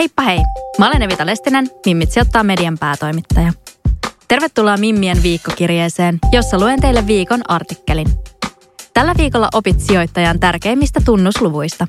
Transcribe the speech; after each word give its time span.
Heippa 0.00 0.22
hei! 0.22 0.38
Mä 0.78 0.88
olen 0.88 1.02
Evita 1.02 1.26
Lestinen, 1.26 1.70
Mimmit 1.86 2.10
sijoittaa 2.10 2.42
median 2.42 2.78
päätoimittaja. 2.78 3.52
Tervetuloa 4.28 4.76
Mimmien 4.76 5.22
viikkokirjeeseen, 5.22 6.18
jossa 6.32 6.58
luen 6.58 6.80
teille 6.80 7.06
viikon 7.06 7.40
artikkelin. 7.48 8.06
Tällä 8.94 9.14
viikolla 9.16 9.48
opit 9.54 9.80
sijoittajan 9.80 10.40
tärkeimmistä 10.40 11.00
tunnusluvuista. 11.04 11.86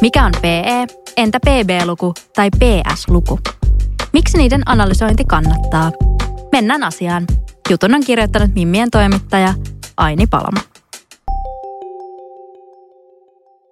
Mikä 0.00 0.24
on 0.24 0.32
PE, 0.42 0.86
entä 1.16 1.40
PB-luku 1.40 2.14
tai 2.36 2.50
PS-luku? 2.50 3.38
Miksi 4.12 4.38
niiden 4.38 4.62
analysointi 4.66 5.24
kannattaa? 5.24 5.92
Mennään 6.52 6.84
asiaan. 6.84 7.24
Jutun 7.70 7.94
on 7.94 8.04
kirjoittanut 8.04 8.54
Mimmien 8.54 8.90
toimittaja 8.90 9.54
Aini 9.96 10.26
Palma. 10.26 10.60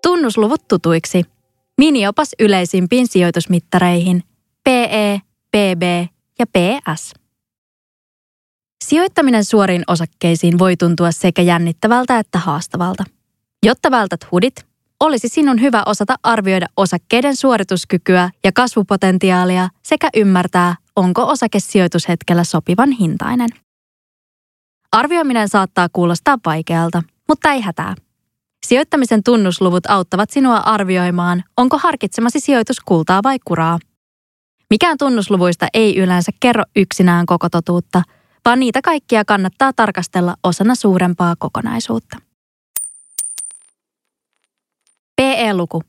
Tunnusluvut 0.02 0.68
tutuiksi. 0.68 1.39
Miniopas 1.80 2.30
yleisimpiin 2.38 3.06
sijoitusmittareihin. 3.06 4.22
PE, 4.64 5.20
PB 5.50 5.82
ja 6.38 6.46
PS. 6.46 7.12
Sijoittaminen 8.84 9.44
suoriin 9.44 9.82
osakkeisiin 9.86 10.58
voi 10.58 10.76
tuntua 10.76 11.12
sekä 11.12 11.42
jännittävältä 11.42 12.18
että 12.18 12.38
haastavalta. 12.38 13.04
Jotta 13.66 13.90
vältät 13.90 14.20
hudit, 14.32 14.66
olisi 15.00 15.28
sinun 15.28 15.60
hyvä 15.60 15.82
osata 15.86 16.14
arvioida 16.22 16.66
osakkeiden 16.76 17.36
suorituskykyä 17.36 18.30
ja 18.44 18.52
kasvupotentiaalia 18.52 19.68
sekä 19.82 20.08
ymmärtää, 20.16 20.76
onko 20.96 21.26
osake 21.26 21.60
sijoitushetkellä 21.60 22.44
sopivan 22.44 22.90
hintainen. 22.90 23.48
Arvioiminen 24.92 25.48
saattaa 25.48 25.88
kuulostaa 25.92 26.38
vaikealta, 26.46 27.02
mutta 27.28 27.52
ei 27.52 27.60
hätää. 27.60 27.94
Sijoittamisen 28.70 29.22
tunnusluvut 29.22 29.86
auttavat 29.86 30.30
sinua 30.30 30.56
arvioimaan, 30.56 31.44
onko 31.56 31.78
harkitsemasi 31.78 32.40
sijoitus 32.40 32.80
kultaa 32.80 33.20
vai 33.22 33.38
kuraa. 33.44 33.78
Mikään 34.70 34.98
tunnusluvuista 34.98 35.66
ei 35.74 35.98
yleensä 35.98 36.32
kerro 36.40 36.64
yksinään 36.76 37.26
koko 37.26 37.48
totuutta, 37.48 38.02
vaan 38.44 38.60
niitä 38.60 38.82
kaikkia 38.82 39.24
kannattaa 39.24 39.72
tarkastella 39.72 40.34
osana 40.44 40.74
suurempaa 40.74 41.34
kokonaisuutta. 41.38 42.16
PE-luku. 45.16 45.82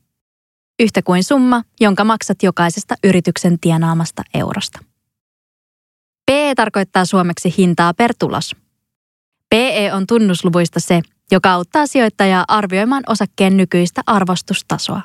Yhtä 0.80 1.02
kuin 1.02 1.24
summa, 1.24 1.62
jonka 1.80 2.04
maksat 2.04 2.42
jokaisesta 2.42 2.94
yrityksen 3.04 3.58
tienaamasta 3.60 4.22
eurosta. 4.34 4.78
PE 6.26 6.54
tarkoittaa 6.56 7.04
suomeksi 7.04 7.54
hintaa 7.58 7.94
per 7.94 8.14
tulos. 8.18 8.56
PE 9.50 9.92
on 9.92 10.06
tunnusluvuista 10.06 10.80
se, 10.80 11.02
joka 11.32 11.52
auttaa 11.52 11.86
sijoittajaa 11.86 12.44
arvioimaan 12.48 13.02
osakkeen 13.08 13.56
nykyistä 13.56 14.02
arvostustasoa. 14.06 15.02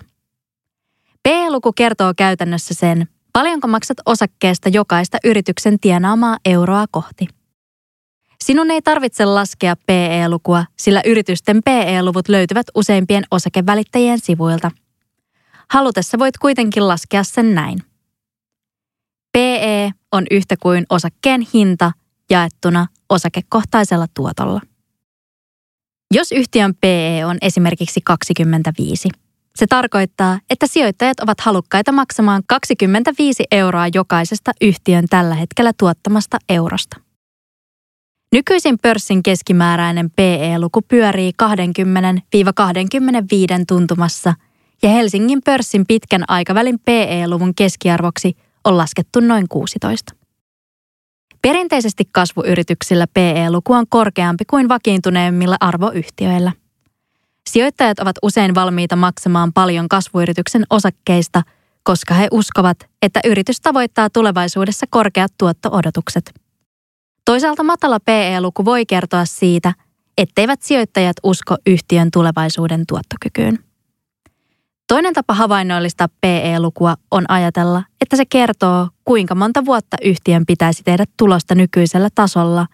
PE-luku 1.24 1.74
kertoo 1.74 2.14
käytännössä 2.18 2.74
sen, 2.74 3.08
paljonko 3.34 3.68
maksat 3.68 3.98
osakkeesta 4.06 4.70
jokaista 4.70 5.18
yrityksen 5.24 5.80
tienaamaa 5.80 6.38
euroa 6.46 6.86
kohti. 6.92 7.28
Sinun 8.44 8.72
ei 8.72 8.82
tarvitse 8.82 9.26
laskea 9.26 9.76
PE-lukua, 9.86 10.66
sillä 10.78 11.02
yritysten 11.06 11.64
PE-luvut 11.64 12.30
löytyvät 12.30 12.68
useimpien 12.76 13.24
osakevälittäjien 13.32 14.20
sivuilta. 14.20 14.72
Halutessa 15.70 16.20
voit 16.20 16.38
kuitenkin 16.38 16.88
laskea 16.88 17.24
sen 17.24 17.56
näin. 17.56 17.80
PE 19.32 19.92
on 20.12 20.26
yhtä 20.32 20.56
kuin 20.60 20.86
osakkeen 20.90 21.48
hinta 21.54 21.92
jaettuna 22.30 22.88
osakekohtaisella 23.10 24.06
tuotolla. 24.14 24.62
Jos 26.14 26.32
yhtiön 26.32 26.76
PE 26.82 27.26
on 27.26 27.38
esimerkiksi 27.42 28.02
25, 28.04 29.10
se 29.56 29.68
tarkoittaa, 29.68 30.40
että 30.50 30.68
sijoittajat 30.68 31.20
ovat 31.20 31.42
halukkaita 31.42 31.92
maksamaan 31.92 32.44
25 32.48 33.44
euroa 33.52 33.88
jokaisesta 33.94 34.52
yhtiön 34.62 35.06
tällä 35.10 35.36
hetkellä 35.36 35.72
tuottamasta 35.80 36.38
eurosta. 36.50 36.98
Nykyisin 38.32 38.80
pörssin 38.82 39.24
keskimääräinen 39.24 40.12
PE-luku 40.12 40.82
pyörii 40.82 41.32
20-25 41.44 41.46
tuntumassa 43.68 44.34
ja 44.84 44.90
Helsingin 44.90 45.42
pörssin 45.46 45.86
pitkän 45.88 46.24
aikavälin 46.28 46.80
PE-luvun 46.86 47.56
keskiarvoksi 47.56 48.38
on 48.64 48.78
laskettu 48.78 49.20
noin 49.20 49.48
16. 49.50 50.17
Perinteisesti 51.48 52.04
kasvuyrityksillä 52.12 53.08
PE-luku 53.14 53.74
on 53.74 53.86
korkeampi 53.90 54.46
kuin 54.46 54.70
vakiintuneemmilla 54.70 55.58
arvoyhtiöillä. 55.60 56.52
Sijoittajat 57.50 58.00
ovat 58.00 58.16
usein 58.22 58.56
valmiita 58.56 58.96
maksamaan 58.96 59.54
paljon 59.54 59.88
kasvuyrityksen 59.88 60.64
osakkeista, 60.70 61.42
koska 61.84 62.14
he 62.14 62.28
uskovat, 62.32 62.78
että 63.02 63.20
yritys 63.26 63.62
tavoittaa 63.62 64.10
tulevaisuudessa 64.10 64.86
korkeat 64.90 65.34
tuotto-odotukset. 65.38 66.34
Toisaalta 67.26 67.64
matala 67.64 68.00
PE-luku 68.00 68.66
voi 68.66 68.86
kertoa 68.86 69.26
siitä, 69.26 69.74
etteivät 70.18 70.62
sijoittajat 70.62 71.18
usko 71.24 71.56
yhtiön 71.66 72.12
tulevaisuuden 72.12 72.84
tuottokykyyn. 72.88 73.67
Toinen 74.88 75.14
tapa 75.14 75.34
havainnollistaa 75.34 76.08
PE-lukua 76.22 76.96
on 77.12 77.32
ajatella, 77.32 77.84
että 78.02 78.16
se 78.16 78.26
kertoo, 78.26 78.90
kuinka 79.06 79.36
monta 79.36 79.66
vuotta 79.66 79.98
yhtiön 80.04 80.46
pitäisi 80.46 80.84
tehdä 80.84 81.06
tulosta 81.18 81.56
nykyisellä 81.56 82.10
tasolla, 82.16 82.68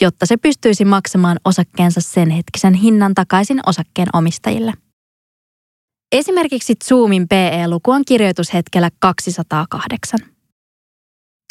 jotta 0.00 0.26
se 0.26 0.36
pystyisi 0.36 0.84
maksamaan 0.84 1.36
osakkeensa 1.44 2.00
sen 2.00 2.30
hetkisen 2.30 2.74
hinnan 2.74 3.14
takaisin 3.14 3.60
osakkeen 3.66 4.08
omistajille. 4.12 4.72
Esimerkiksi 6.12 6.74
Zoomin 6.84 7.28
PE-luku 7.28 7.90
on 7.90 8.02
kirjoitushetkellä 8.04 8.90
208. 8.98 10.20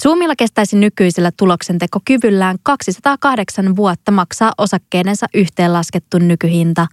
Zoomilla 0.04 0.36
kestäisi 0.36 0.78
nykyisellä 0.78 1.32
tuloksentekokyvyllään 1.38 2.58
208 2.64 3.76
vuotta 3.76 4.12
maksaa 4.12 4.52
osakkeidensa 4.58 5.26
yhteenlaskettu 5.34 6.18
nykyhinta, 6.18 6.88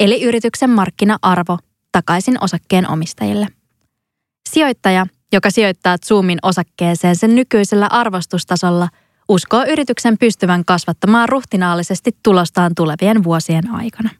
eli 0.00 0.22
yrityksen 0.22 0.70
markkina-arvo, 0.70 1.58
takaisin 1.92 2.44
osakkeen 2.44 2.90
omistajille. 2.90 3.46
Sijoittaja, 4.48 5.06
joka 5.32 5.50
sijoittaa 5.50 5.98
Zoomin 5.98 6.38
osakkeeseen 6.42 7.16
sen 7.16 7.34
nykyisellä 7.34 7.86
arvostustasolla, 7.86 8.88
uskoo 9.28 9.64
yrityksen 9.64 10.18
pystyvän 10.18 10.64
kasvattamaan 10.64 11.28
ruhtinaallisesti 11.28 12.10
tulostaan 12.22 12.72
tulevien 12.76 13.24
vuosien 13.24 13.70
aikana. 13.70 14.10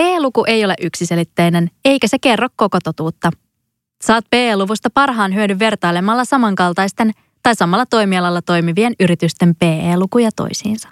P-luku 0.00 0.44
ei 0.46 0.64
ole 0.64 0.74
yksiselitteinen, 0.80 1.70
eikä 1.84 2.08
se 2.08 2.18
kerro 2.18 2.48
koko 2.56 2.78
totuutta– 2.84 3.30
Saat 4.02 4.24
PE-luvusta 4.30 4.90
parhaan 4.90 5.34
hyödyn 5.34 5.58
vertailemalla 5.58 6.24
samankaltaisten 6.24 7.10
tai 7.42 7.54
samalla 7.54 7.86
toimialalla 7.86 8.42
toimivien 8.42 8.92
yritysten 9.00 9.54
PE-lukuja 9.56 10.30
toisiinsa. 10.36 10.88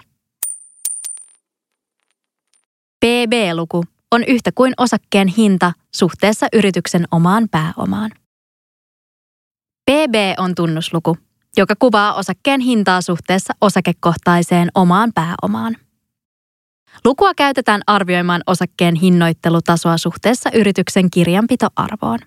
PB-luku 2.99 3.83
on 4.11 4.23
yhtä 4.23 4.51
kuin 4.55 4.73
osakkeen 4.77 5.27
hinta 5.27 5.73
suhteessa 5.95 6.47
yrityksen 6.53 7.05
omaan 7.11 7.47
pääomaan. 7.51 8.11
PB 9.85 10.15
on 10.37 10.55
tunnusluku, 10.55 11.17
joka 11.57 11.73
kuvaa 11.79 12.13
osakkeen 12.13 12.59
hintaa 12.59 13.01
suhteessa 13.01 13.53
osakekohtaiseen 13.61 14.69
omaan 14.75 15.11
pääomaan. 15.15 15.75
Lukua 17.05 17.33
käytetään 17.33 17.81
arvioimaan 17.87 18.41
osakkeen 18.47 18.95
hinnoittelutasoa 18.95 19.97
suhteessa 19.97 20.49
yrityksen 20.53 21.11
kirjanpitoarvoon. 21.11 22.19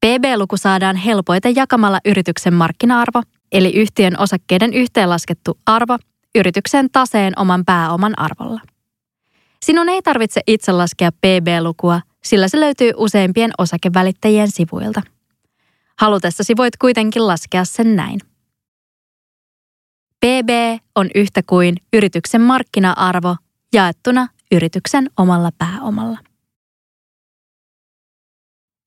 PB-luku 0.00 0.56
saadaan 0.56 0.96
helpoiten 0.96 1.56
jakamalla 1.56 2.00
yrityksen 2.04 2.54
markkina-arvo, 2.54 3.22
eli 3.52 3.72
yhtiön 3.72 4.18
osakkeiden 4.18 4.74
yhteenlaskettu 4.74 5.58
arvo, 5.66 5.98
yrityksen 6.34 6.90
taseen 6.90 7.32
oman 7.38 7.64
pääoman 7.64 8.18
arvolla. 8.18 8.60
Sinun 9.62 9.88
ei 9.88 10.02
tarvitse 10.02 10.40
itse 10.46 10.72
laskea 10.72 11.12
PB-lukua, 11.12 12.00
sillä 12.24 12.48
se 12.48 12.60
löytyy 12.60 12.92
useimpien 12.96 13.50
osakevälittäjien 13.58 14.50
sivuilta. 14.50 15.02
Halutessasi 15.98 16.56
voit 16.56 16.76
kuitenkin 16.76 17.26
laskea 17.26 17.64
sen 17.64 17.96
näin. 17.96 18.20
PB 20.20 20.80
on 20.94 21.10
yhtä 21.14 21.40
kuin 21.46 21.76
yrityksen 21.92 22.40
markkina-arvo 22.40 23.36
jaettuna 23.72 24.28
yrityksen 24.52 25.10
omalla 25.16 25.50
pääomalla. 25.58 26.18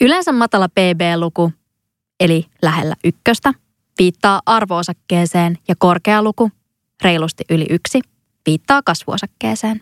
Yleensä 0.02 0.32
matala 0.32 0.70
PB-luku, 0.70 1.52
eli 2.20 2.46
lähellä 2.62 2.96
ykköstä, 3.04 3.54
viittaa 4.00 4.42
arvoosakkeeseen 4.46 5.58
ja 5.68 5.76
korkea 5.78 6.24
luku, 6.24 6.52
reilusti 7.04 7.44
yli 7.50 7.66
yksi, 7.70 8.02
viittaa 8.46 8.82
kasvuosakkeeseen. 8.86 9.82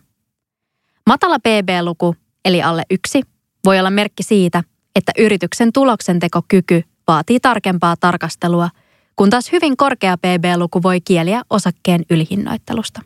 Matala 1.08 1.40
PB-luku, 1.40 2.16
eli 2.46 2.64
alle 2.64 2.84
yksi, 2.92 3.22
voi 3.66 3.80
olla 3.80 3.90
merkki 3.90 4.24
siitä, 4.24 4.64
että 4.96 5.12
yrityksen 5.18 5.74
tuloksentekokyky 5.74 6.84
vaatii 7.08 7.40
tarkempaa 7.40 7.96
tarkastelua, 8.00 8.70
kun 9.16 9.30
taas 9.30 9.52
hyvin 9.52 9.78
korkea 9.78 10.18
PB-luku 10.18 10.84
voi 10.84 11.02
kieliä 11.02 11.42
osakkeen 11.50 12.02
ylihinnoittelusta. 12.10 13.02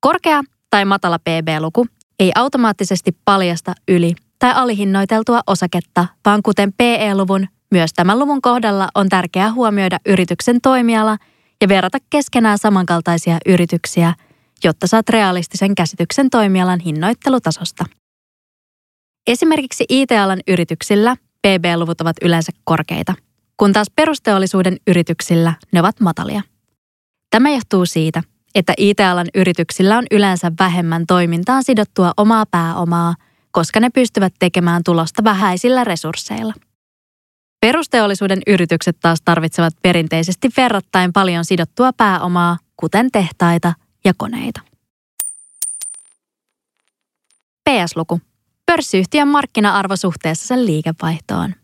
Korkea 0.00 0.42
tai 0.70 0.84
matala 0.84 1.18
PB-luku 1.18 1.86
ei 2.18 2.32
automaattisesti 2.34 3.16
paljasta 3.24 3.72
yli- 3.88 4.14
tai 4.38 4.52
alihinnoiteltua 4.54 5.40
osaketta, 5.46 6.06
vaan 6.24 6.42
kuten 6.42 6.72
PE-luvun, 6.72 7.46
myös 7.70 7.90
tämän 7.92 8.18
luvun 8.18 8.42
kohdalla 8.42 8.88
on 8.94 9.08
tärkeää 9.08 9.52
huomioida 9.52 9.98
yrityksen 10.06 10.60
toimiala 10.60 11.16
ja 11.60 11.68
verrata 11.68 11.98
keskenään 12.10 12.58
samankaltaisia 12.58 13.38
yrityksiä, 13.46 14.14
jotta 14.66 14.86
saat 14.86 15.08
realistisen 15.08 15.74
käsityksen 15.74 16.30
toimialan 16.30 16.80
hinnoittelutasosta. 16.80 17.84
Esimerkiksi 19.26 19.84
IT-alan 19.88 20.40
yrityksillä 20.48 21.16
PB-luvut 21.16 22.00
ovat 22.00 22.16
yleensä 22.22 22.52
korkeita, 22.64 23.14
kun 23.56 23.72
taas 23.72 23.86
perusteollisuuden 23.96 24.76
yrityksillä 24.86 25.52
ne 25.72 25.80
ovat 25.80 26.00
matalia. 26.00 26.42
Tämä 27.30 27.50
johtuu 27.50 27.86
siitä, 27.86 28.22
että 28.54 28.74
IT-alan 28.76 29.26
yrityksillä 29.34 29.98
on 29.98 30.04
yleensä 30.10 30.52
vähemmän 30.58 31.06
toimintaan 31.06 31.64
sidottua 31.64 32.12
omaa 32.16 32.46
pääomaa, 32.50 33.14
koska 33.50 33.80
ne 33.80 33.90
pystyvät 33.90 34.34
tekemään 34.38 34.82
tulosta 34.84 35.24
vähäisillä 35.24 35.84
resursseilla. 35.84 36.54
Perusteollisuuden 37.60 38.42
yritykset 38.46 38.96
taas 39.00 39.22
tarvitsevat 39.24 39.74
perinteisesti 39.82 40.48
verrattain 40.56 41.12
paljon 41.12 41.44
sidottua 41.44 41.92
pääomaa, 41.92 42.58
kuten 42.76 43.10
tehtaita 43.12 43.72
ja 44.06 44.12
koneita. 44.16 44.60
PS-luku. 47.70 48.20
Pörssiyhtiön 48.66 49.28
markkina-arvo 49.28 49.96
suhteessa 49.96 50.46
sen 50.46 50.66
liikevaihtoon. 50.66 51.54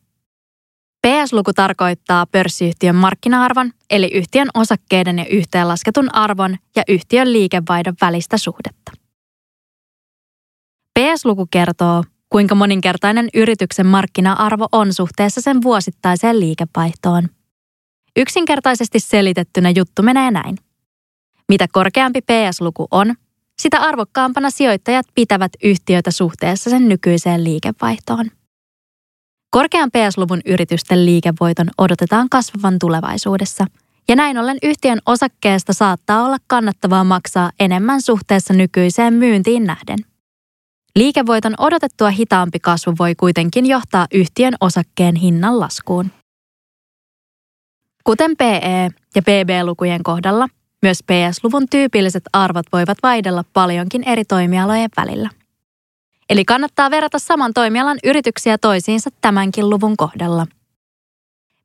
PS-luku 1.07 1.53
tarkoittaa 1.53 2.27
pörssiyhtiön 2.27 2.97
markkina-arvon, 2.97 3.73
eli 3.91 4.11
yhtiön 4.15 4.49
osakkeiden 4.55 5.19
ja 5.19 5.27
yhteenlasketun 5.27 6.15
arvon 6.15 6.57
ja 6.77 6.83
yhtiön 6.89 7.33
liikevaihdon 7.33 7.95
välistä 8.01 8.39
suhdetta. 8.39 8.93
PS-luku 10.99 11.47
kertoo, 11.51 12.05
kuinka 12.29 12.55
moninkertainen 12.55 13.29
yrityksen 13.35 13.87
markkina-arvo 13.87 14.67
on 14.73 14.95
suhteessa 14.95 15.41
sen 15.41 15.63
vuosittaiseen 15.63 16.41
liikevaihtoon. 16.41 17.29
Yksinkertaisesti 18.17 19.01
selitettynä 19.01 19.71
juttu 19.71 20.03
menee 20.03 20.31
näin. 20.31 20.57
Mitä 21.49 21.67
korkeampi 21.73 22.21
PS-luku 22.21 22.89
on, 22.91 23.15
sitä 23.59 23.79
arvokkaampana 23.81 24.51
sijoittajat 24.51 25.07
pitävät 25.15 25.53
yhtiötä 25.63 26.11
suhteessa 26.11 26.71
sen 26.71 26.89
nykyiseen 26.89 27.45
liikevaihtoon. 27.45 28.31
Korkean 29.51 29.91
PS-luvun 29.91 30.41
yritysten 30.47 31.07
liikevoiton 31.07 31.71
odotetaan 31.79 32.29
kasvavan 32.29 32.79
tulevaisuudessa, 32.79 33.67
ja 34.09 34.17
näin 34.17 34.39
ollen 34.39 34.59
yhtiön 34.63 34.99
osakkeesta 35.07 35.73
saattaa 35.73 36.25
olla 36.25 36.37
kannattavaa 36.47 37.05
maksaa 37.05 37.51
enemmän 37.61 38.03
suhteessa 38.03 38.55
nykyiseen 38.55 39.15
myyntiin 39.15 39.65
nähden. 39.65 39.99
Liikevoiton 40.97 41.55
odotettua 41.59 42.11
hitaampi 42.11 42.61
kasvu 42.61 42.95
voi 42.99 43.15
kuitenkin 43.15 43.67
johtaa 43.67 44.07
yhtiön 44.15 44.55
osakkeen 44.61 45.17
hinnan 45.17 45.61
laskuun. 45.61 46.11
Kuten 48.05 48.37
PE- 48.37 48.91
ja 49.15 49.23
PB-lukujen 49.23 50.03
kohdalla, 50.03 50.49
myös 50.83 51.03
PS-luvun 51.03 51.69
tyypilliset 51.71 52.23
arvot 52.33 52.67
voivat 52.73 52.99
vaihdella 53.03 53.45
paljonkin 53.53 54.05
eri 54.09 54.25
toimialojen 54.25 54.91
välillä. 54.97 55.31
Eli 56.31 56.45
kannattaa 56.45 56.91
verrata 56.91 57.19
saman 57.19 57.55
toimialan 57.55 57.99
yrityksiä 58.05 58.59
toisiinsa 58.59 59.11
tämänkin 59.21 59.71
luvun 59.71 59.97
kohdalla. 59.97 60.47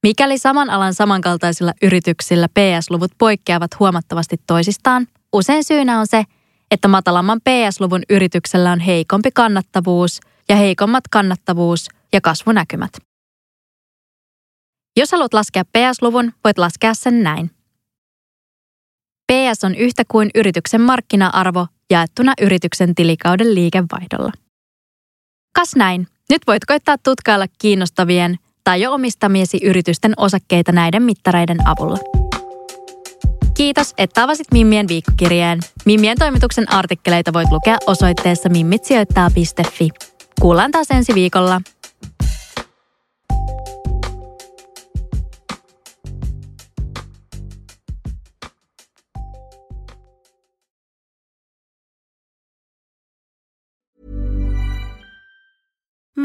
Mikäli 0.03 0.37
saman 0.37 0.69
alan 0.69 0.93
samankaltaisilla 0.93 1.73
yrityksillä 1.81 2.47
PS-luvut 2.47 3.11
poikkeavat 3.17 3.79
huomattavasti 3.79 4.35
toisistaan, 4.47 5.07
usein 5.33 5.63
syynä 5.63 5.99
on 5.99 6.07
se, 6.07 6.23
että 6.71 6.87
matalamman 6.87 7.41
PS-luvun 7.41 8.01
yrityksellä 8.09 8.71
on 8.71 8.79
heikompi 8.79 9.31
kannattavuus 9.31 10.19
ja 10.49 10.55
heikommat 10.55 11.03
kannattavuus 11.11 11.89
ja 12.13 12.21
kasvunäkymät. 12.21 12.91
Jos 14.97 15.11
haluat 15.11 15.33
laskea 15.33 15.65
PS-luvun, 15.65 16.33
voit 16.43 16.57
laskea 16.57 16.93
sen 16.93 17.23
näin. 17.23 17.56
PS 19.31 19.63
on 19.63 19.75
yhtä 19.75 20.03
kuin 20.07 20.29
yrityksen 20.35 20.81
markkina-arvo 20.81 21.67
jaettuna 21.89 22.33
yrityksen 22.41 22.95
tilikauden 22.95 23.55
liikevaihdolla. 23.55 24.31
Kas 25.55 25.75
näin, 25.75 26.07
nyt 26.29 26.41
voit 26.47 26.65
koittaa 26.65 26.97
tutkailla 26.97 27.45
kiinnostavien 27.59 28.37
tai 28.63 28.81
jo 28.81 28.93
omistamiesi 28.93 29.59
yritysten 29.63 30.13
osakkeita 30.17 30.71
näiden 30.71 31.03
mittareiden 31.03 31.67
avulla. 31.67 31.97
Kiitos, 33.57 33.93
että 33.97 34.23
avasit 34.23 34.47
Mimmien 34.51 34.87
viikkokirjeen. 34.87 35.59
Mimmien 35.85 36.17
toimituksen 36.17 36.71
artikkeleita 36.71 37.33
voit 37.33 37.51
lukea 37.51 37.77
osoitteessa 37.87 38.49
mimmitsijoittaa.fi. 38.49 39.89
Kuullaan 40.41 40.71
taas 40.71 40.91
ensi 40.91 41.13
viikolla. 41.13 41.61